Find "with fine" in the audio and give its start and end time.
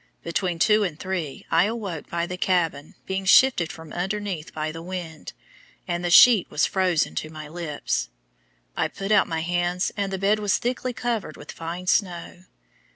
11.37-11.85